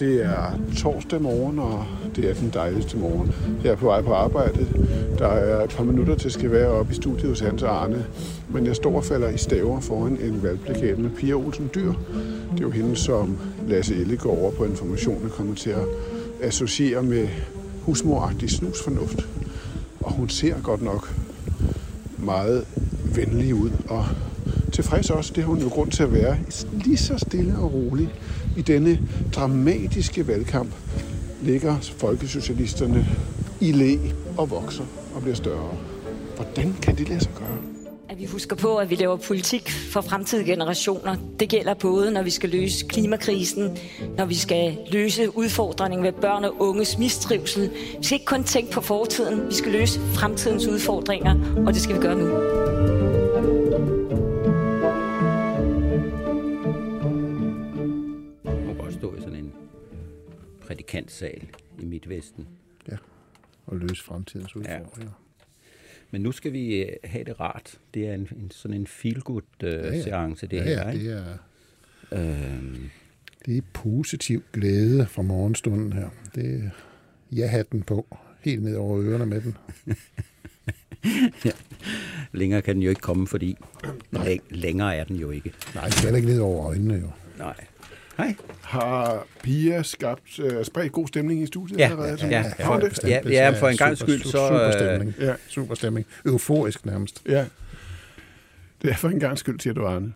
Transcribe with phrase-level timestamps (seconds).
[0.00, 1.86] Det er torsdag morgen, og
[2.16, 3.32] det er den dejligste morgen.
[3.64, 4.68] Jeg er på vej på arbejde.
[5.18, 7.82] Der er et par minutter til, at skal være oppe i studiet hos Hans og
[7.82, 8.06] Arne.
[8.48, 11.92] Men jeg står og falder i staver foran en valgplakat med Pia Olsen Dyr.
[12.52, 13.38] Det er jo hende, som
[13.68, 15.84] Lasse Ellegaard over på informationen kommer til at
[16.42, 17.28] associere med
[17.82, 19.28] husmoragtig snusfornuft.
[20.00, 21.14] Og hun ser godt nok
[22.18, 22.64] meget
[23.14, 24.04] venlig ud og
[24.82, 25.32] tilfreds også.
[25.34, 26.36] Det har hun jo grund til at være
[26.72, 28.08] lige så stille og rolig
[28.56, 28.98] i denne
[29.34, 30.74] dramatiske valgkamp
[31.42, 33.06] ligger folkesocialisterne
[33.60, 33.96] i læ
[34.36, 35.74] og vokser og bliver større.
[36.36, 37.56] Hvordan kan det lade sig gøre?
[38.08, 41.16] At vi husker på, at vi laver politik for fremtidige generationer.
[41.40, 43.78] Det gælder både, når vi skal løse klimakrisen,
[44.16, 47.70] når vi skal løse udfordringen med børn og unges mistrivsel.
[47.98, 51.96] Vi skal ikke kun tænke på fortiden, vi skal løse fremtidens udfordringer, og det skal
[51.96, 52.69] vi gøre nu.
[60.90, 62.46] Prædikantsal i Midtvesten.
[62.90, 62.96] Ja,
[63.66, 65.12] og løse fremtidens udfordringer.
[65.40, 65.44] Ja.
[66.10, 67.78] Men nu skal vi øh, have det rart.
[67.94, 70.02] Det er en, en sådan en feel-good uh, ja, ja.
[70.02, 70.90] seance, det ja, her.
[70.90, 71.36] Ja, det er,
[72.12, 72.90] Øhm,
[73.46, 76.08] det er positiv glæde fra morgenstunden her.
[76.34, 76.70] Det er
[77.32, 79.56] ja-hatten på, helt ned over ørerne med den.
[82.40, 83.56] længere kan den jo ikke komme, fordi
[84.10, 85.52] læ- længere er den jo ikke.
[85.74, 87.10] Nej, det skal ikke ned over øjnene jo.
[87.38, 87.54] Nej.
[88.16, 88.34] Hej.
[88.62, 92.18] Har Pia skabt, uh, spredt god stemning i studiet Ja, allerede?
[92.30, 92.64] ja, ja.
[92.66, 92.88] Hun det?
[92.88, 93.10] Bestemt.
[93.10, 95.14] Ja, ja, for en gangs Super- skyld, så, Super øh, stemning.
[95.20, 95.34] Ja.
[95.48, 96.06] Super stemning.
[96.26, 97.22] Euforisk nærmest.
[97.28, 97.44] Ja.
[98.82, 100.12] Det er for en gang skyld, siger du, Arne.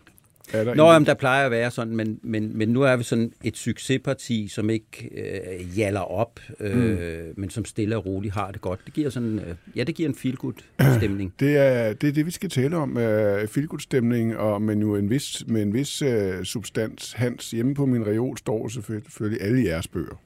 [0.53, 2.97] Er der Nå, en- jamen, der plejer at være sådan, men, men, men nu er
[2.97, 7.35] vi sådan et succesparti, som ikke øh, jaller op, øh, mm.
[7.37, 8.81] men som stille og roligt har det godt.
[8.85, 10.65] Det giver sådan, øh, ja, det giver en feel-good
[10.99, 11.35] stemning.
[11.41, 12.97] Det er, det er det, vi skal tale om.
[12.97, 16.09] Uh, Filgud-stemning, og men jo en vis, med en vis uh,
[16.43, 17.13] substans.
[17.13, 20.21] Hans, hjemme på min reol står selvfølgelig, alle jeres bøger.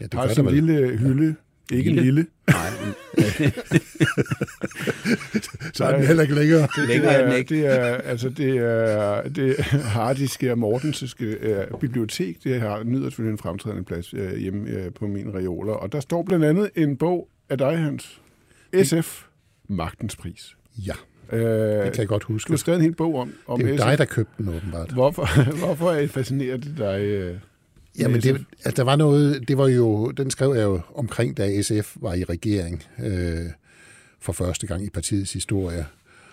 [0.00, 1.34] Ja, det har sådan en lille hylde.
[1.72, 1.98] Ikke Lille?
[2.00, 2.26] en lille.
[2.48, 2.70] Nej,
[5.74, 6.68] Så er den heller ikke længere.
[6.88, 7.54] længere det er den ikke.
[7.54, 11.36] det er, altså det er, det hardiske og mortensiske
[11.72, 15.72] uh, bibliotek, det har, nyder selvfølgelig en fremtrædende plads uh, hjemme uh, på min reoler.
[15.72, 18.20] Og der står blandt andet en bog af dig, Hans.
[18.82, 19.22] SF,
[19.68, 20.56] Magtens Pris.
[20.86, 20.92] Ja,
[21.32, 22.50] Uh, det kan jeg godt du huske.
[22.52, 23.84] har skrevet en hel bog om, om Det er jo SF.
[23.84, 24.92] dig, der købte den åbenbart.
[24.92, 27.40] Hvorfor, hvorfor er det fascinerer det dig?
[27.98, 31.62] Jamen, det, altså, der var noget, det var jo, den skrev jeg jo omkring, da
[31.62, 33.46] SF var i regering øh,
[34.20, 35.86] for første gang i partiets historie.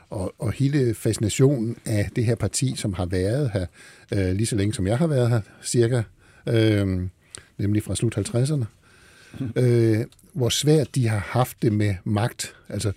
[0.09, 3.65] Og, og hele fascinationen af det her parti, som har været her
[4.13, 6.01] øh, lige så længe, som jeg har været her, cirka,
[6.47, 7.01] øh,
[7.57, 8.65] nemlig fra slut 50'erne,
[9.61, 12.55] øh, hvor svært de har haft det med magt.
[12.69, 12.91] Altså,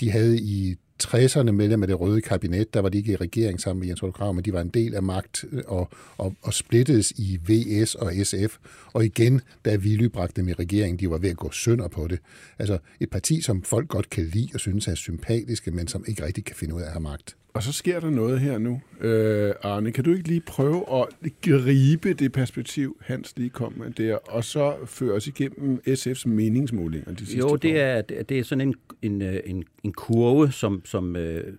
[0.00, 3.60] de havde i 60'erne medlem af det røde kabinet, der var de ikke i regering
[3.60, 6.34] sammen med Jens Otto Krav, men de var en del af magt øh, og, og,
[6.42, 8.56] og splittedes i VS og SF.
[8.92, 12.08] Og igen, da Willy bragte dem i regering, de var ved at gå sønder på
[12.08, 12.18] det.
[12.58, 16.24] Altså et parti, som folk godt kan lide og synes er sympatiske, men som ikke
[16.24, 17.36] rigtig kan finde ud af at have magt.
[17.56, 18.80] Og så sker der noget her nu.
[19.00, 23.90] Øh, Arne, kan du ikke lige prøve at gribe det perspektiv, Hans lige kom med
[23.90, 27.78] der, og så føre os igennem SF's meningsmålinger de sidste Jo, det år?
[27.78, 31.52] er, det er sådan en, en, øh, en, en kurve, som, som øh,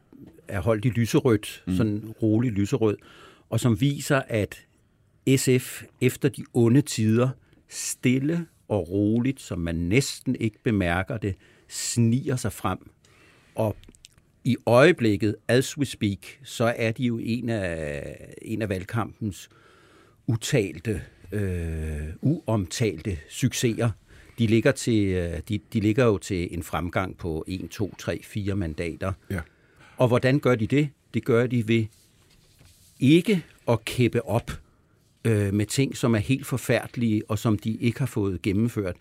[0.47, 1.75] er holdt i lyserødt, mm.
[1.75, 2.97] sådan rolig lyserød,
[3.49, 4.65] og som viser, at
[5.37, 7.29] SF efter de onde tider,
[7.69, 11.35] stille og roligt, som man næsten ikke bemærker det,
[11.67, 12.77] sniger sig frem.
[13.55, 13.75] Og
[14.47, 19.49] i øjeblikket, as we speak, så er de jo en af, en af valgkampens
[20.27, 23.89] utalte, øh, uomtalte succeser.
[24.39, 28.19] De ligger, til, øh, de, de ligger jo til en fremgang på 1, 2, 3,
[28.23, 29.13] 4 mandater.
[29.29, 29.39] Ja.
[29.97, 30.89] Og hvordan gør de det?
[31.13, 31.85] Det gør de ved
[32.99, 34.51] ikke at kæppe op
[35.25, 38.95] øh, med ting, som er helt forfærdelige, og som de ikke har fået gennemført.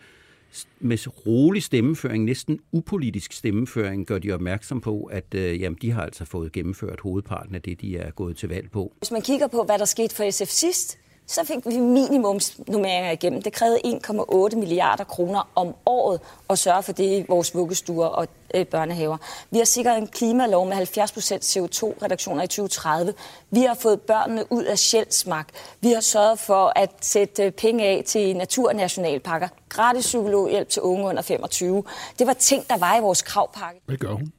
[0.81, 6.03] Med rolig stemmeføring, næsten upolitisk stemmeføring, gør de opmærksom på, at øh, jamen, de har
[6.03, 8.93] altså fået gennemført hovedparten af det, de er gået til valg på.
[8.99, 13.43] Hvis man kigger på, hvad der skete for SF sidst, så fik vi minimumsnummeringer igennem.
[13.43, 16.21] Det krævede 1,8 milliarder kroner om året
[16.51, 19.17] at sørge for det i vores vuggestuer og øh, børnehaver.
[19.51, 23.15] Vi har sikret en klimalov med 70% CO2-reduktioner i 2030.
[23.51, 25.49] Vi har fået børnene ud af sjælsmark.
[25.81, 29.49] Vi har sørget for at sætte øh, penge af til naturnationalparker.
[29.69, 31.85] Gratis psykologhjælp til unge under 25.
[32.19, 33.81] Det var ting, der var i vores kravpakke.
[33.87, 34.33] Hvad gør hun?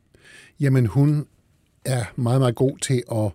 [0.60, 1.28] Jamen, hun
[1.86, 3.31] er meget, meget god til at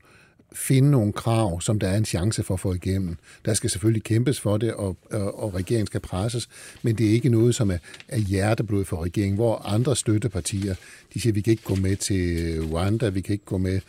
[0.55, 3.17] finde nogle krav, som der er en chance for at få igennem.
[3.45, 6.49] Der skal selvfølgelig kæmpes for det, og, og, og regeringen skal presses,
[6.83, 7.79] men det er ikke noget, som er,
[8.09, 10.75] er hjerteblod for regeringen, hvor andre støttepartier,
[11.15, 13.81] de siger, vi kan ikke gå med til Rwanda, vi kan ikke gå med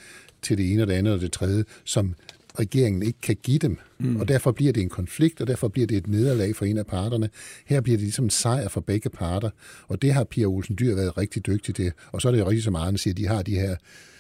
[0.41, 2.15] til det ene og det andet og det tredje, som
[2.59, 3.77] regeringen ikke kan give dem.
[3.99, 4.15] Mm.
[4.15, 6.85] Og derfor bliver det en konflikt, og derfor bliver det et nederlag for en af
[6.85, 7.29] parterne.
[7.65, 9.49] Her bliver det ligesom en sejr for begge parter,
[9.87, 11.91] og det har Pia Olsen Dyr været rigtig dygtig til.
[12.11, 13.75] Og så er det jo rigtigt, som Arne siger, de har de her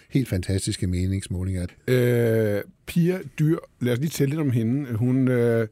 [0.09, 1.65] helt fantastiske meningsmålinger.
[1.87, 4.93] Øh, Pia Dyr, lad os lige tælle lidt om hende.
[4.93, 5.67] Hun, øh,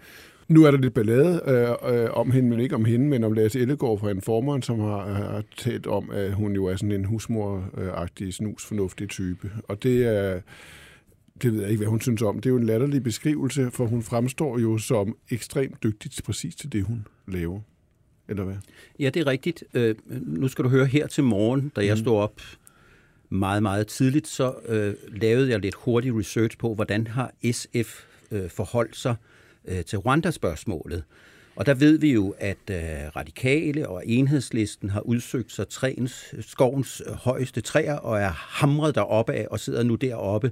[0.48, 3.34] nu er der lidt ballade øh, øh, om hende, men ikke om hende, men om
[3.34, 6.92] Lasse Ellegaard fra en formand, som har, har talt om, at hun jo er sådan
[6.92, 9.52] en husmor-agtig, snusfornuftig type.
[9.68, 10.42] Og det er...
[11.42, 12.36] Det ved jeg ikke, hvad hun synes om.
[12.36, 16.72] Det er jo en latterlig beskrivelse, for hun fremstår jo som ekstremt dygtig præcis til
[16.72, 17.60] det, hun laver.
[18.30, 18.56] Eller hvad?
[19.00, 19.64] Ja, det er rigtigt.
[19.74, 22.02] Øh, nu skal du høre her til morgen, da jeg mm.
[22.02, 22.42] stod op
[23.32, 28.50] meget, meget tidligt, så øh, lavede jeg lidt hurtig research på, hvordan har SF øh,
[28.50, 29.16] forholdt sig
[29.66, 31.04] øh, til Rwanda-spørgsmålet.
[31.56, 32.78] Og der ved vi jo, at øh,
[33.16, 39.34] radikale og enhedslisten har udsøgt sig træens, skovens øh, højeste træer og er hamret deroppe
[39.34, 40.52] af og sidder nu deroppe.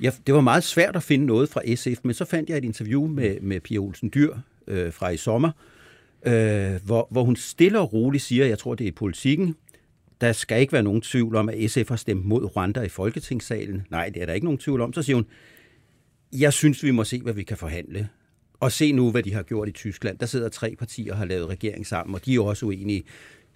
[0.00, 2.64] Jeg, det var meget svært at finde noget fra SF, men så fandt jeg et
[2.64, 4.34] interview med, med Pia Olsen Dyr
[4.66, 5.50] øh, fra i sommer,
[6.26, 9.56] øh, hvor, hvor hun stille og roligt siger, jeg tror det er i politikken,
[10.20, 13.86] der skal ikke være nogen tvivl om, at SF har stemt mod Rwanda i Folketingssalen.
[13.90, 14.92] Nej, det er der ikke nogen tvivl om.
[14.92, 15.26] Så siger hun,
[16.32, 18.08] jeg synes, vi må se, hvad vi kan forhandle.
[18.60, 20.18] Og se nu, hvad de har gjort i Tyskland.
[20.18, 23.02] Der sidder tre partier og har lavet regering sammen, og de er også uenige.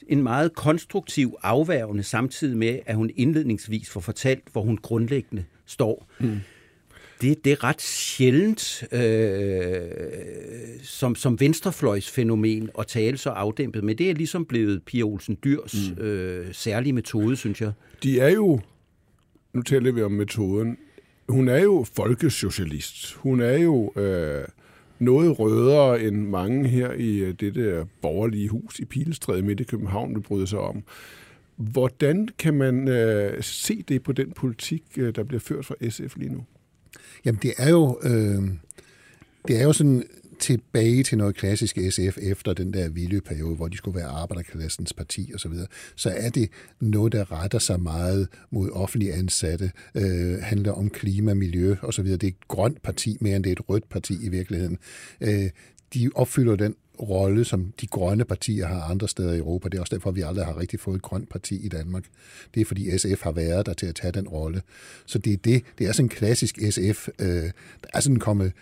[0.09, 6.11] En meget konstruktiv afværgende, samtidig med, at hun indledningsvis får fortalt, hvor hun grundlæggende står.
[6.21, 6.41] Mm.
[7.23, 9.81] Det, det er ret sjældent øh,
[10.83, 15.91] som, som venstrefløjsfænomen at tale så afdæmpet, men det er ligesom blevet Pia Olsen Dyrs
[15.97, 16.03] mm.
[16.03, 17.73] øh, særlige metode, synes jeg.
[18.03, 18.61] De er jo,
[19.53, 20.79] nu taler vi om metoden,
[21.29, 23.13] hun er jo folkesocialist.
[23.13, 24.45] Hun er jo øh,
[24.99, 30.15] noget rødere end mange her i øh, dette borgerlige hus i Pilestræde midt i København
[30.15, 30.83] vil bryde sig om.
[31.57, 36.17] Hvordan kan man øh, se det på den politik, øh, der bliver ført fra SF
[36.17, 36.45] lige nu?
[37.25, 38.43] Jamen, det er jo, øh,
[39.49, 40.05] det er jo sådan
[40.43, 44.93] tilbage til noget klassisk SF efter den der vilde periode, hvor de skulle være arbejderklassens
[44.93, 45.67] parti og så videre,
[45.97, 46.51] så er det
[46.81, 52.03] noget, der retter sig meget mod offentlige ansatte, øh, handler om klima, miljø og så
[52.03, 52.19] videre.
[52.19, 54.79] Det er et grønt parti mere end det er et rødt parti i virkeligheden.
[55.21, 55.51] Øh,
[55.95, 59.69] de opfylder den rolle, som de grønne partier har andre steder i Europa.
[59.69, 62.05] Det er også derfor, vi aldrig har rigtig fået et grønt parti i Danmark.
[62.55, 64.63] Det er fordi SF har været der til at tage den rolle.
[65.07, 65.65] Så det er det.
[65.79, 67.09] Det er sådan en klassisk SF.
[67.19, 67.27] Øh,
[67.83, 68.53] der er sådan kommet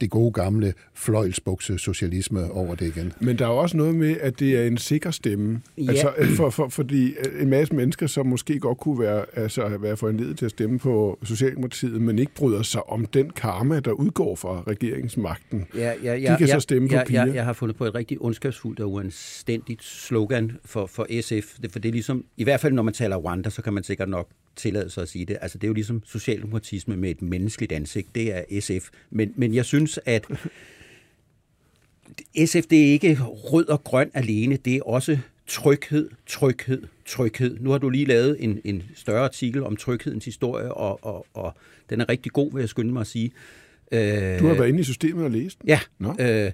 [0.00, 3.12] det gode gamle fløjlsbukse socialisme over det igen.
[3.20, 5.62] Men der er også noget med, at det er en sikker stemme.
[5.78, 5.90] Ja.
[5.90, 10.38] Altså, for, for, fordi en masse mennesker, som måske godt kunne være, altså, være foranledet
[10.38, 14.62] til at stemme på Socialdemokratiet, men ikke bryder sig om den karma, der udgår fra
[14.66, 15.66] regeringsmagten.
[15.74, 17.26] Ja, ja, ja, de kan ja, så stemme ja, på piger.
[17.26, 21.58] Ja, jeg har fundet på et rigtig ondskabsfuldt og uanstændigt slogan for, for SF.
[21.62, 23.82] Det, for det er ligesom, i hvert fald når man taler Rwanda, så kan man
[23.82, 25.38] sikkert nok tillade sig at sige det.
[25.40, 28.14] Altså, det er jo ligesom socialdemokratisme med et menneskeligt ansigt.
[28.14, 28.88] Det er SF.
[29.10, 30.26] Men, men jeg synes, at
[32.46, 34.56] SF, det er ikke rød og grøn alene.
[34.56, 37.56] Det er også tryghed, tryghed, tryghed.
[37.60, 41.54] Nu har du lige lavet en, en større artikel om tryghedens historie, og, og, og
[41.90, 43.32] den er rigtig god, vil jeg skynde mig at sige.
[43.92, 45.68] Du har været inde i systemet og læst den?
[45.68, 45.80] Ja.
[45.98, 46.16] Nå.
[46.20, 46.52] Øh,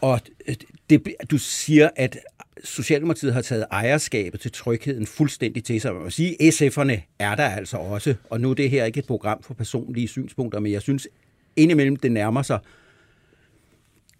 [0.00, 0.54] og øh,
[0.90, 2.18] det, du siger, at
[2.64, 5.94] Socialdemokratiet har taget ejerskabet til trygheden fuldstændig til sig.
[5.94, 9.06] Man må sige, SF'erne er der altså også, og nu er det her ikke et
[9.06, 11.08] program for personlige synspunkter, men jeg synes
[11.56, 12.58] indimellem det nærmer sig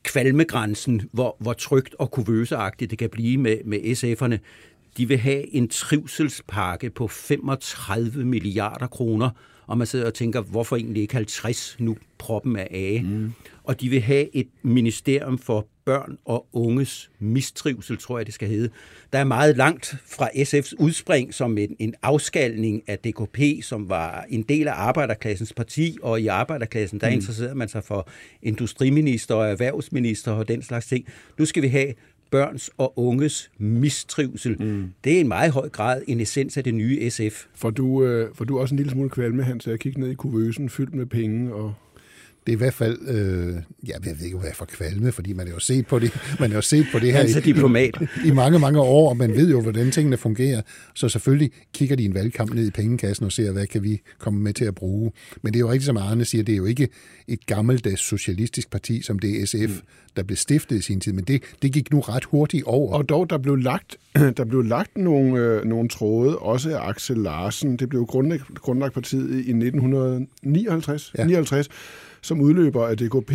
[0.03, 4.39] kvalmegrænsen, hvor, hvor trygt og kuvøseagtigt det kan blive med, med SF'erne.
[4.97, 9.31] De vil have en trivselspakke på 35 milliarder kroner,
[9.69, 13.03] og man sidder og tænker, hvorfor egentlig ikke 50 nu proppen er af?
[13.05, 13.33] Mm.
[13.65, 18.49] Og de vil have et ministerium for børn og unges mistrivsel, tror jeg det skal
[18.49, 18.71] hedde.
[19.13, 24.25] Der er meget langt fra SF's udspring som en, en afskalning af DKP, som var
[24.29, 27.15] en del af arbejderklassens parti, og i arbejderklassen, der mm.
[27.15, 28.09] interesserede man sig for
[28.43, 31.07] industriminister og erhvervsminister og den slags ting.
[31.39, 31.95] Nu skal vi have
[32.31, 34.63] børns og unges mistrivsel.
[34.63, 34.93] Mm.
[35.05, 37.47] Det er en meget høj grad en essens af det nye SF.
[37.55, 40.11] For du, øh, for du er også en lille smule kvalme, Hans, jeg kigger ned
[40.11, 41.75] i kuvøsen fyldt med penge og
[42.47, 43.55] det er i hvert fald, øh,
[43.89, 46.51] ja, jeg ved ikke, hvad for kvalme, fordi man har jo set på det, man
[46.51, 47.97] har jo set på det her i, diplomat.
[48.27, 50.63] i, mange, mange år, og man ved jo, hvordan tingene fungerer.
[50.95, 54.41] Så selvfølgelig kigger de en valgkamp ned i pengekassen og ser, hvad kan vi komme
[54.41, 55.13] med til at bruge.
[55.43, 56.89] Men det er jo rigtigt, som Arne siger, det er jo ikke
[57.29, 59.87] et gammeldags socialistisk parti, som det er SF, mm.
[60.17, 62.95] der blev stiftet i sin tid, men det, det gik nu ret hurtigt over.
[62.95, 63.97] Og dog, der blev lagt,
[64.37, 67.77] der blev lagt nogle, øh, nogle tråde, også af Axel Larsen.
[67.77, 71.25] Det blev grundlagt, grundlagt partiet i 1959, ja.
[71.25, 71.69] 59,
[72.23, 73.33] som udløber af DKP.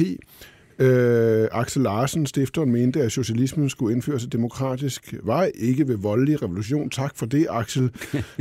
[0.80, 6.44] Øh, Axel Larsen, stifteren, mente, at socialismen skulle indføres et demokratisk vej, ikke ved voldelig
[6.44, 6.90] revolution.
[6.90, 7.84] Tak for det, Axel.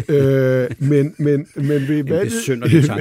[0.09, 2.49] øh, men, men, men ved valget,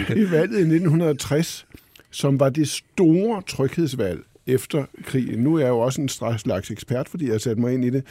[0.10, 1.68] i valget i 1960,
[2.12, 7.10] som var det store tryghedsvalg efter krigen, nu er jeg jo også en slags ekspert,
[7.10, 8.04] fordi jeg har sat mig ind i det,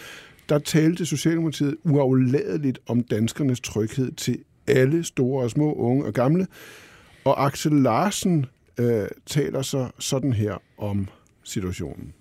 [0.49, 6.47] der talte Socialdemokratiet uafladeligt om danskernes tryghed til alle store og små, unge og gamle.
[7.25, 8.47] Og Axel Larsen
[8.81, 11.09] øh, taler så sådan her om
[11.45, 12.15] situationen.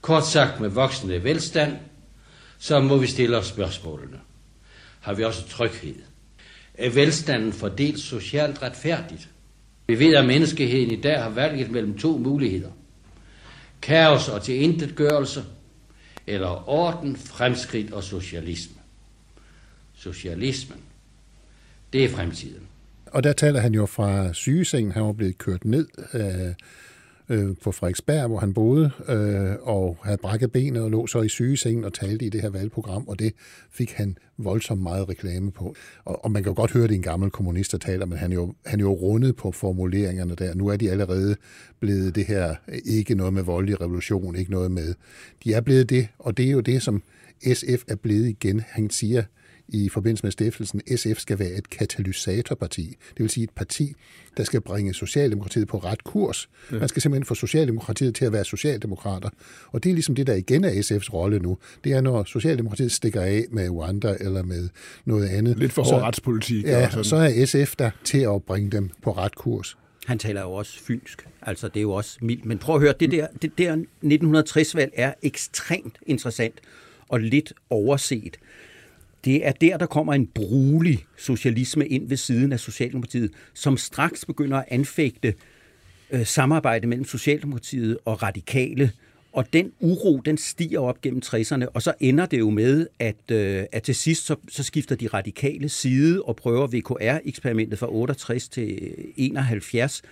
[0.00, 1.76] Kort sagt med voksende velstand,
[2.58, 4.20] så må vi stille os spørgsmålene.
[5.00, 5.94] Har vi også tryghed?
[6.74, 9.28] Er velstanden fordelt socialt retfærdigt?
[9.86, 12.70] Vi ved, at menneskeheden i dag har valget mellem to muligheder.
[13.82, 15.44] Kaos og tilintetgørelse,
[16.26, 18.76] eller orden, fremskridt og socialisme.
[19.94, 20.78] Socialismen,
[21.92, 22.68] det er fremtiden.
[23.12, 24.92] Og der taler han jo fra sygesengen.
[24.92, 26.54] Han var blevet kørt ned øh,
[27.28, 31.28] øh, på Frederiksberg, hvor han boede, øh, og havde brækket benet og lå så i
[31.28, 33.32] sygesengen og talte i det her valgprogram, og det
[33.70, 35.74] fik han voldsomt meget reklame på.
[36.04, 38.06] Og, og man kan jo godt høre, at det er en gammel kommunist, der taler,
[38.06, 40.54] men han er, jo, han er jo rundet på formuleringerne der.
[40.54, 41.36] Nu er de allerede
[41.80, 42.54] blevet det her,
[42.84, 44.94] ikke noget med voldelig revolution, ikke noget med...
[45.44, 47.02] De er blevet det, og det er jo det, som
[47.54, 48.62] SF er blevet igen.
[48.68, 49.22] Han siger,
[49.72, 52.96] i forbindelse med stiftelsen, SF skal være et katalysatorparti.
[53.08, 53.94] Det vil sige et parti,
[54.36, 56.48] der skal bringe Socialdemokratiet på ret kurs.
[56.72, 56.78] Ja.
[56.78, 59.28] Man skal simpelthen få Socialdemokratiet til at være socialdemokrater.
[59.66, 61.58] Og det er ligesom det, der igen er SF's rolle nu.
[61.84, 64.68] Det er, når Socialdemokratiet stikker af med Rwanda eller med
[65.04, 65.58] noget andet.
[65.58, 66.64] Lidt for hård retspolitik.
[66.64, 67.04] Ja, sådan.
[67.04, 69.76] så er SF der til at bringe dem på ret kurs.
[70.06, 72.44] Han taler jo også fynsk, altså det er jo også mildt.
[72.44, 76.60] Men prøv at høre, det der, det der 1960-valg er ekstremt interessant
[77.08, 78.36] og lidt overset
[79.24, 84.24] det er der, der kommer en brulig socialisme ind ved siden af Socialdemokratiet, som straks
[84.24, 85.34] begynder at anfægte
[86.10, 88.90] øh, samarbejde mellem Socialdemokratiet og radikale.
[89.32, 93.30] Og den uro, den stiger op gennem 60'erne, og så ender det jo med, at,
[93.30, 98.48] øh, at til sidst så, så skifter de radikale side og prøver VKR-eksperimentet fra 68
[98.48, 100.02] til 71.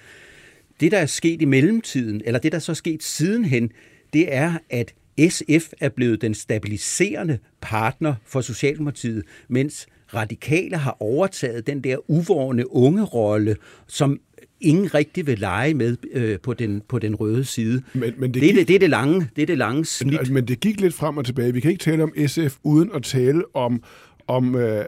[0.80, 3.72] Det, der er sket i mellemtiden, eller det, der så er sket sidenhen,
[4.12, 4.94] det er, at
[5.28, 12.72] SF er blevet den stabiliserende partner for Socialdemokratiet, mens radikale har overtaget den der uvårende
[12.72, 14.20] unge rolle, som
[14.60, 17.82] ingen rigtig vil lege med øh, på, den, på den røde side.
[17.92, 20.20] Men, men det, det, gik, det, det, er det, lange, det er det lange snit.
[20.22, 21.52] Men, men det gik lidt frem og tilbage.
[21.52, 23.82] Vi kan ikke tale om SF uden at tale om,
[24.26, 24.84] om øh,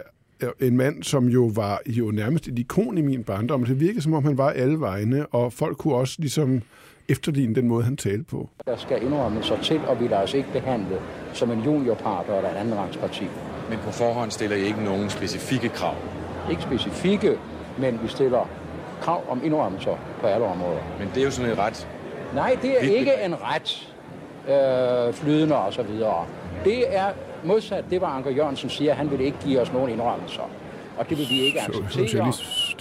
[0.60, 3.64] en mand, som jo var jo nærmest et ikon i min barndom.
[3.64, 6.62] Det virkede, som om han var alle vegne, og folk kunne også ligesom
[7.08, 8.48] efterligne den måde, han talte på.
[8.66, 11.00] Der skal indrømme sig til, og vi lader os ikke behandle
[11.32, 13.24] som en juniorpart eller en anden parti.
[13.70, 15.94] Men på forhånd stiller I ikke nogen specifikke krav?
[16.50, 17.38] Ikke specifikke,
[17.78, 18.48] men vi stiller
[19.00, 20.80] krav om indrømmelser på alle områder.
[20.98, 21.88] Men det er jo sådan en ret...
[22.34, 23.92] Nej, det er ikke en ret
[24.48, 26.26] øh, flydende og så videre.
[26.64, 27.06] Det er
[27.44, 30.50] modsat det, var Anker Jørgensen siger, han vil ikke give os nogen indrømmelser.
[30.98, 32.32] Og det vil vi ikke acceptere.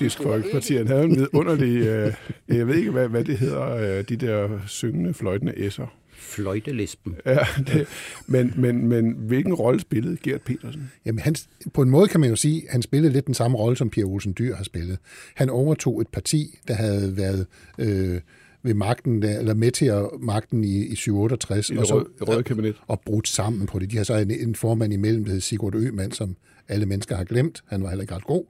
[0.10, 2.13] Socialistisk Folkeparti, han havde en vidunderlig, øh,
[2.48, 5.88] jeg ved ikke, hvad, hvad det hedder, øh, de der syngende, fløjtende S'er.
[6.13, 7.15] Fløjtelispen.
[7.25, 7.88] Ja, det,
[8.27, 10.91] men, men, men hvilken rolle spillede Gert Petersen?
[11.05, 11.36] Jamen, han,
[11.74, 13.89] på en måde kan man jo sige, at han spillede lidt den samme rolle, som
[13.89, 14.98] Pia Olsen Dyr har spillet.
[15.36, 17.48] Han overtog et parti, der havde været...
[17.79, 18.20] Øh,
[18.63, 22.75] ved magten, eller med til at magten i, i 67, I og, så, røde kabinet.
[22.88, 23.91] og brudt sammen på det.
[23.91, 26.36] De har så en, en formand imellem, der hedder Sigurd Øman, som
[26.68, 27.63] alle mennesker har glemt.
[27.68, 28.46] Han var heller ikke ret god.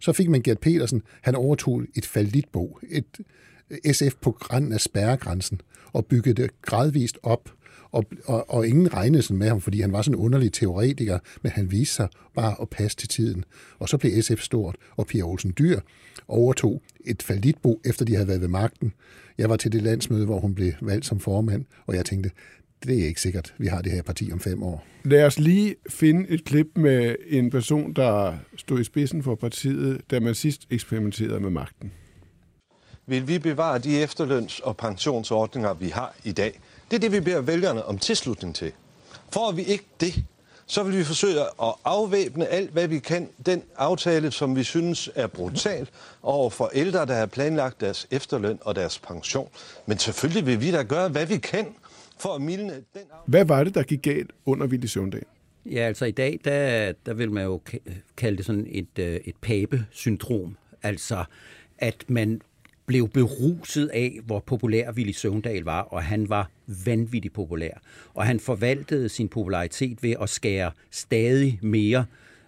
[0.00, 1.02] Så fik man Gert Petersen.
[1.22, 3.20] Han overtog et falditbo, et
[3.70, 5.60] øh, SF på grænsen af spærregrænsen,
[5.92, 7.50] og byggede det gradvist op.
[7.90, 11.18] Og, og, og ingen regnede sådan med ham, fordi han var sådan en underlig teoretiker,
[11.42, 13.44] men han viste sig bare at passe til tiden.
[13.78, 15.80] Og så blev SF stort, og Pia Olsen Dyr
[16.28, 18.92] overtog et falditbo, efter de havde været ved magten.
[19.38, 22.30] Jeg var til det landsmøde, hvor hun blev valgt som formand, og jeg tænkte,
[22.86, 24.84] det er ikke sikkert, vi har det her parti om fem år.
[25.04, 30.00] Lad os lige finde et klip med en person, der stod i spidsen for partiet,
[30.10, 31.92] da man sidst eksperimenterede med magten.
[33.06, 36.60] Vil vi bevare de efterløns- og pensionsordninger, vi har i dag?
[36.90, 38.72] Det er det, vi beder vælgerne om tilslutning til.
[39.32, 40.24] Får vi ikke det,
[40.66, 43.28] så vil vi forsøge at afvæbne alt, hvad vi kan.
[43.46, 45.88] Den aftale, som vi synes er brutal
[46.22, 49.48] over for ældre, der har planlagt deres efterløn og deres pension.
[49.86, 51.66] Men selvfølgelig vil vi da gøre, hvad vi kan
[52.22, 53.02] for at mildne den...
[53.26, 55.22] Hvad var det, der gik galt under Willy Søvndal?
[55.66, 57.60] Ja, altså i dag, der, der vil man jo
[58.16, 60.56] kalde det sådan et, øh, et pape-syndrom.
[60.82, 61.24] Altså,
[61.78, 62.40] at man
[62.86, 66.50] blev beruset af, hvor populær Willy Søvndal var, og han var
[66.86, 67.72] vanvittigt populær.
[68.14, 72.04] Og han forvaltede sin popularitet ved at skære stadig mere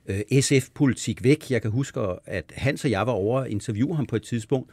[0.07, 1.51] øh, SF-politik væk.
[1.51, 4.71] Jeg kan huske, at Hans og jeg var over at interviewe ham på et tidspunkt,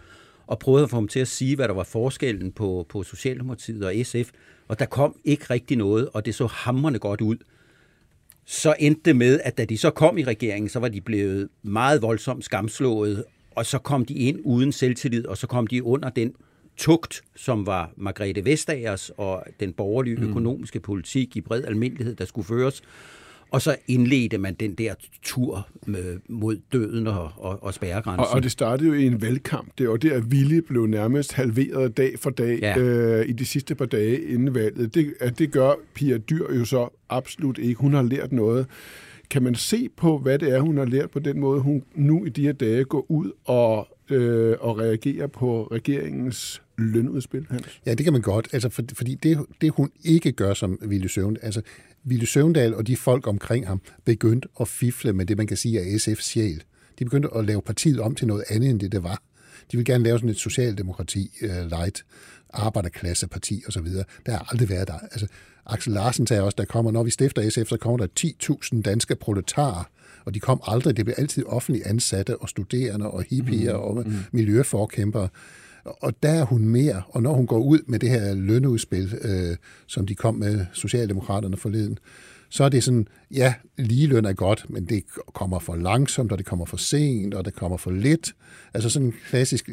[0.47, 3.85] og prøvede at få ham til at sige, hvad der var forskellen på, på Socialdemokratiet
[3.85, 4.31] og SF,
[4.71, 7.35] og der kom ikke rigtig noget, og det så hamrende godt ud.
[8.45, 11.49] Så endte det med, at da de så kom i regeringen, så var de blevet
[11.63, 13.23] meget voldsomt skamslået,
[13.55, 16.33] og så kom de ind uden selvtillid, og så kom de under den
[16.77, 20.29] tugt, som var Margrethe Vestagers og den borgerlige mm.
[20.29, 22.81] økonomiske politik i bred almindelighed, der skulle føres.
[23.51, 24.93] Og så indledte man den der
[25.23, 28.19] tur med, mod døden og, og, og spærregrænsen.
[28.19, 29.71] Og, og det startede jo i en valgkamp.
[29.77, 32.79] Det var der, at Ville blev nærmest halveret dag for dag ja.
[32.79, 34.95] øh, i de sidste par dage inden valget.
[34.95, 37.81] Det, at det gør Pia Dyr jo så absolut ikke.
[37.81, 38.67] Hun har lært noget.
[39.29, 42.25] Kan man se på, hvad det er, hun har lært på den måde, hun nu
[42.25, 47.81] i de her dage går ud og, øh, og reagerer på regeringens lønudspil, Hans?
[47.85, 48.47] Ja, det kan man godt.
[48.51, 51.61] Altså, for, fordi det, det, hun ikke gør som Ville Søvn, altså
[52.03, 55.79] Ville Søvndal og de folk omkring ham begyndte at fifle med det, man kan sige
[55.79, 56.63] er SF's sjæl.
[56.99, 59.21] De begyndte at lave partiet om til noget andet, end det det var.
[59.71, 62.05] De vil gerne lave sådan et socialdemokrati, uh, light,
[62.49, 63.87] arbejderklasseparti osv.
[64.25, 64.99] Der har aldrig været der.
[64.99, 65.27] Altså,
[65.65, 68.07] Axel Larsen sagde også, der kommer, når vi stifter SF, så kommer der
[68.73, 69.83] 10.000 danske proletarer,
[70.25, 70.97] og de kom aldrig.
[70.97, 74.13] Det blev altid offentligt ansatte og studerende og hippier mm, og mm.
[74.31, 75.29] miljøforkæmpere.
[75.83, 79.57] Og der er hun mere, og når hun går ud med det her lønudspil, øh,
[79.87, 81.99] som de kom med Socialdemokraterne forleden,
[82.49, 86.45] så er det sådan, ja, ligeløn er godt, men det kommer for langsomt, og det
[86.45, 88.35] kommer for sent, og det kommer for lidt.
[88.73, 89.69] Altså sådan klassisk,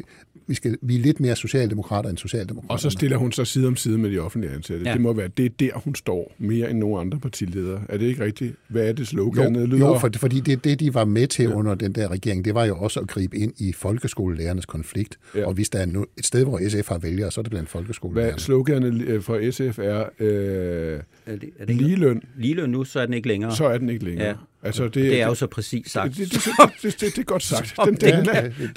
[0.47, 2.73] vi, skal, vi er lidt mere socialdemokrater end socialdemokrater.
[2.73, 4.85] Og så stiller hun sig side om side med de offentlige ansatte.
[4.85, 4.93] Ja.
[4.93, 7.81] Det må være, det er der, hun står mere end nogen andre partiledere.
[7.89, 8.55] Er det ikke rigtigt?
[8.67, 9.55] Hvad er det slogan?
[9.55, 9.87] Jo, lyder?
[9.87, 11.53] jo for, fordi det, det, de var med til ja.
[11.53, 15.19] under den der regering, det var jo også at gribe ind i folkeskolelærernes konflikt.
[15.35, 15.45] Ja.
[15.45, 18.31] Og hvis der er et sted, hvor SF har vælgere, så er det blandt folkeskolelærerne.
[18.31, 22.21] Hvad sloganet øh, for SF er, øh, er, det, er det ligeløn.
[22.37, 23.55] Ligeløn nu, så er den ikke længere.
[23.55, 24.37] Så er den ikke længere.
[24.63, 26.17] Altså, det, det er jo så præcis sagt.
[26.17, 26.43] Det, det,
[26.81, 27.75] det, det, det, er godt sagt.
[27.85, 28.69] Den, den, den, er, den,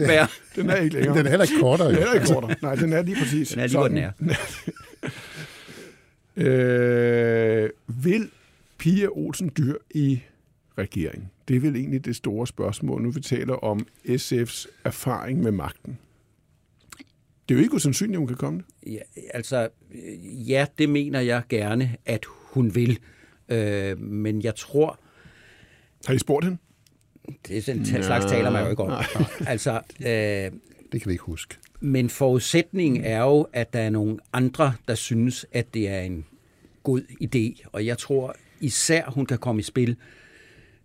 [0.56, 1.18] den er ikke længere.
[1.18, 1.88] Den er heller ikke kortere.
[1.88, 2.54] Den er heller ikke kortere.
[2.62, 3.48] Nej, den er lige præcis.
[3.48, 4.12] Den er lige, hvor den er.
[7.64, 8.30] øh, vil
[8.78, 10.22] Pia Olsen Dyr i
[10.78, 11.32] regering?
[11.48, 15.98] Det er vel egentlig det store spørgsmål, nu vi taler om SF's erfaring med magten.
[17.48, 18.92] Det er jo ikke usandsynligt, at hun kan komme det.
[18.92, 19.00] Ja,
[19.34, 19.68] altså,
[20.48, 22.98] ja, det mener jeg gerne, at hun vil.
[23.48, 24.98] Øh, men jeg tror...
[26.06, 26.58] Har I spurgt hende?
[27.48, 29.04] Det er sådan en slags taler man jo ikke om.
[29.46, 30.08] Altså, øh,
[30.92, 31.54] det kan vi ikke huske.
[31.80, 36.24] Men forudsætningen er jo, at der er nogle andre, der synes, at det er en
[36.82, 37.66] god idé.
[37.72, 39.96] Og jeg tror især, hun kan komme i spil,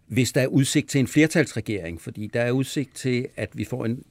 [0.08, 2.02] hvis der er udsigt til en flertalsregering.
[2.02, 4.04] Fordi der er udsigt til, at vi får en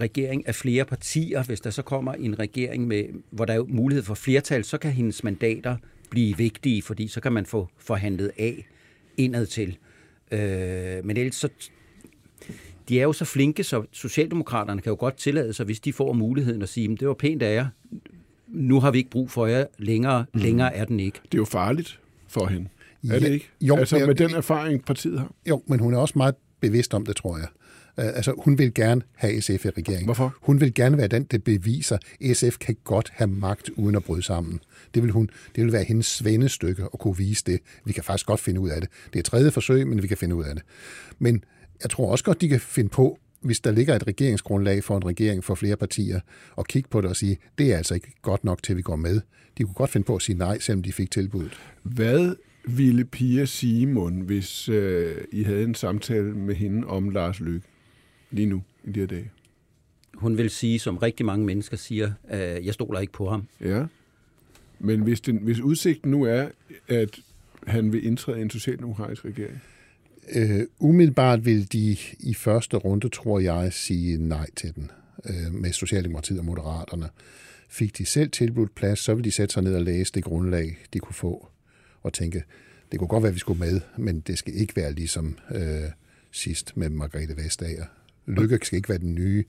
[0.00, 1.42] regering af flere partier.
[1.42, 4.90] Hvis der så kommer en regering, med, hvor der er mulighed for flertal, så kan
[4.90, 5.76] hendes mandater
[6.10, 8.66] blive vigtige, fordi så kan man få forhandlet af
[9.16, 9.78] indad til.
[10.32, 11.48] Øh, men ellers så
[12.88, 16.12] de er jo så flinke, så Socialdemokraterne kan jo godt tillade sig, hvis de får
[16.12, 17.66] muligheden at sige, det var pænt af jer,
[18.48, 20.40] nu har vi ikke brug for jer længere, mm.
[20.40, 21.18] længere er den ikke.
[21.24, 22.68] Det er jo farligt for hende.
[23.04, 23.48] Er ja, det ikke?
[23.60, 25.32] Jo, altså med den erfaring, partiet har.
[25.48, 27.46] Jo, men hun er også meget bevidst om det, tror jeg.
[27.98, 30.04] Uh, altså, hun vil gerne have SF i regeringen.
[30.04, 30.34] Hvorfor?
[30.40, 34.04] Hun vil gerne være den, der beviser, at SF kan godt have magt uden at
[34.04, 34.60] bryde sammen.
[34.94, 37.60] Det vil, hun, det vil være hendes svendestykke at kunne vise det.
[37.84, 38.90] Vi kan faktisk godt finde ud af det.
[39.12, 40.64] Det er tredje forsøg, men vi kan finde ud af det.
[41.18, 41.44] Men
[41.82, 45.06] jeg tror også godt, de kan finde på, hvis der ligger et regeringsgrundlag for en
[45.06, 46.20] regering for flere partier,
[46.56, 48.96] og kigge på det og sige, det er altså ikke godt nok til, vi går
[48.96, 49.20] med.
[49.58, 51.52] De kunne godt finde på at sige nej, selvom de fik tilbuddet.
[51.82, 57.40] Hvad ville Pia sige, Mund, hvis øh, I havde en samtale med hende om Lars
[57.40, 57.66] Løkke
[58.30, 59.30] lige nu i de her dage?
[60.14, 63.48] Hun vil sige, som rigtig mange mennesker siger, øh, jeg stoler ikke på ham.
[63.60, 63.84] Ja,
[64.78, 66.48] men hvis, den, hvis udsigten nu er,
[66.88, 67.20] at
[67.66, 69.60] han vil indtræde i en socialdemokratisk regering,
[70.34, 74.90] Øh, umiddelbart vil de i første runde, tror jeg, sige nej til den
[75.24, 77.08] øh, med Socialdemokratiet og Moderaterne.
[77.68, 80.78] Fik de selv tilbudt plads, så vil de sætte sig ned og læse det grundlag,
[80.92, 81.48] de kunne få,
[82.02, 82.42] og tænke,
[82.92, 85.60] det kunne godt være, at vi skulle med, men det skal ikke være ligesom øh,
[86.30, 87.84] sidst med Margrethe Vestager.
[88.26, 89.44] Lykke skal ikke være den nye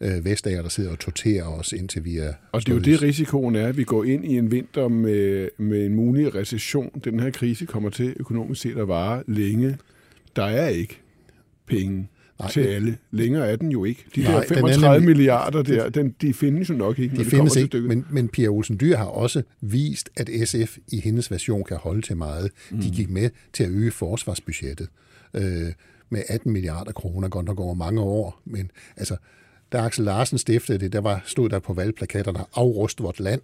[0.00, 2.32] øh, Vestager, der sidder og torterer os, indtil vi er...
[2.52, 5.48] Og det er jo det, risikoen er, at vi går ind i en vinter med,
[5.58, 7.00] med en mulig recession.
[7.04, 9.78] Den her krise kommer til økonomisk set at vare længe
[10.38, 11.00] der er ikke
[11.66, 12.96] penge Nej, til alle.
[13.10, 14.04] Længere er den jo ikke.
[14.14, 17.56] De Nej, der 35 nemlig, milliarder der, den, de findes jo nok ikke, de findes
[17.56, 21.76] ikke, men, men Pia Olsen Dyr har også vist, at SF i hendes version kan
[21.76, 22.50] holde til meget.
[22.70, 22.80] Mm.
[22.80, 24.88] De gik med til at øge forsvarsbudgettet
[25.34, 25.72] øh,
[26.10, 28.40] med 18 milliarder kroner, godt nok over mange år.
[28.44, 29.16] Men altså,
[29.72, 33.40] da Axel Larsen stiftede det, der var, stod der på valgplakaterne, afrust vort land.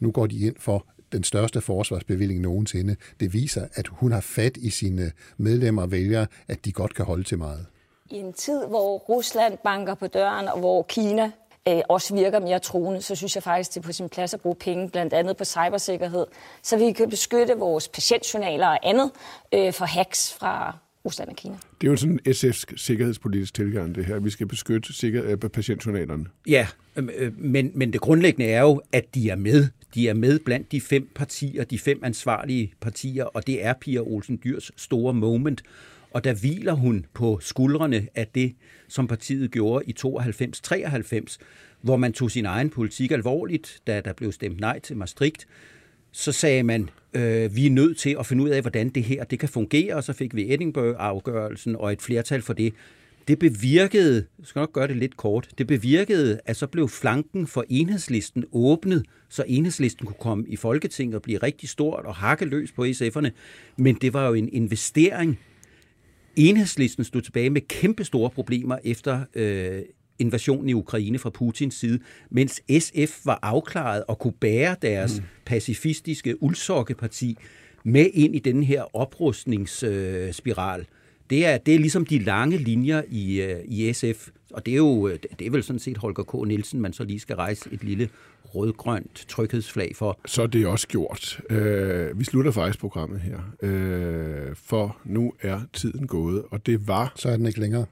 [0.00, 2.96] Nu går de ind for den største forsvarsbevilling nogensinde.
[3.20, 7.04] Det viser, at hun har fat i sine medlemmer og vælgere, at de godt kan
[7.04, 7.66] holde til meget.
[8.12, 11.30] I en tid, hvor Rusland banker på døren, og hvor Kina
[11.68, 14.40] øh, også virker mere truende, så synes jeg faktisk, det er på sin plads at
[14.40, 16.26] bruge penge, blandt andet på cybersikkerhed,
[16.62, 19.10] så vi kan beskytte vores patientjournaler og andet
[19.54, 21.54] øh, for hacks fra Rusland og Kina.
[21.80, 24.18] Det er jo sådan en SF's sikkerhedspolitisk tilgang, det her.
[24.18, 26.24] Vi skal beskytte sikker- øh, patientjournalerne.
[26.46, 29.66] Ja, øh, øh, men, men det grundlæggende er jo, at de er med.
[29.94, 34.00] De er med blandt de fem partier, de fem ansvarlige partier, og det er Pia
[34.00, 35.62] Olsen Dyrs store moment.
[36.14, 38.54] Og der hviler hun på skuldrene af det,
[38.88, 41.36] som partiet gjorde i 92-93,
[41.80, 45.46] hvor man tog sin egen politik alvorligt, da der blev stemt nej til Maastricht.
[46.12, 49.24] Så sagde man, øh, vi er nødt til at finde ud af, hvordan det her
[49.24, 52.74] det kan fungere, og så fik vi Edinburgh-afgørelsen og et flertal for det.
[53.28, 57.46] Det bevirkede, jeg skal nok gøre det lidt kort, det bevirkede, at så blev flanken
[57.46, 62.44] for enhedslisten åbnet, så enhedslisten kunne komme i Folketinget og blive rigtig stort og hakke
[62.44, 63.30] løs på SF'erne.
[63.76, 65.38] Men det var jo en investering.
[66.36, 69.82] Enhedslisten stod tilbage med kæmpe store problemer efter øh,
[70.18, 71.98] invasionen i Ukraine fra Putins side,
[72.30, 75.26] mens SF var afklaret og kunne bære deres mm.
[75.44, 77.38] pacifistiske uldsokkeparti
[77.84, 80.80] med ind i den her oprustningsspiral.
[80.80, 80.86] Øh,
[81.30, 84.76] det er, det er ligesom de lange linjer i, øh, i SF, og det er
[84.76, 86.48] jo det er vel sådan set Holger K.
[86.48, 88.08] Nielsen, man så lige skal rejse et lille
[88.54, 90.20] rødgrønt tryghedsflag for.
[90.26, 91.40] Så er det også gjort.
[91.50, 97.12] Øh, vi slutter faktisk programmet her, øh, for nu er tiden gået, og det var...
[97.16, 97.86] Så er den ikke længere.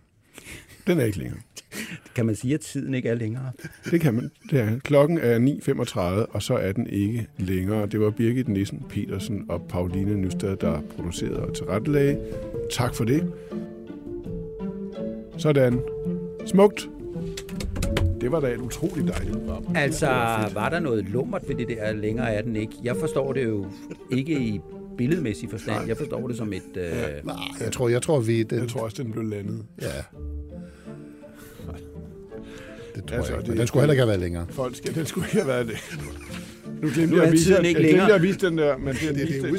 [0.86, 1.40] Den er ikke længere.
[2.16, 3.52] Kan man sige, at tiden ikke er længere?
[3.90, 4.30] Det kan man.
[4.50, 4.78] Det er.
[4.78, 5.38] Klokken er
[6.26, 7.86] 9.35, og så er den ikke længere.
[7.86, 12.18] Det var Birgit Nissen Petersen og Pauline Nystad, der producerede og tilrettelagde.
[12.70, 13.32] Tak for det.
[15.38, 15.80] Sådan.
[16.46, 16.88] Smukt.
[18.20, 19.64] Det var da et utroligt dejligt program.
[19.76, 20.06] Altså,
[20.54, 21.92] var der noget lummert ved det der?
[21.92, 22.72] Længere er den ikke.
[22.82, 23.66] Jeg forstår det jo
[24.10, 24.60] ikke i
[24.98, 25.88] billedmæssig forstand.
[25.88, 26.62] Jeg forstår det som et...
[26.76, 26.92] Øh...
[27.24, 28.42] Nej, jeg tror, jeg tror, vi...
[28.42, 28.58] Den...
[28.58, 29.64] Jeg tror også, den blev landet.
[29.82, 29.86] Ja.
[32.94, 33.50] Det tror altså, jeg ikke.
[33.50, 34.46] Men den skulle heller ikke have været længere.
[34.50, 35.76] Folk skal, den skulle ikke have været det.
[36.82, 37.24] Nu glemte Nu jeg
[38.10, 39.52] er at vise, den der, men den, Det, det er er den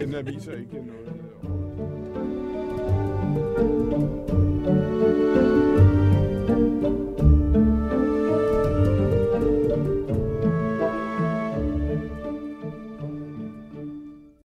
[0.00, 0.22] længere.
[0.22, 1.01] der viser ikke noget.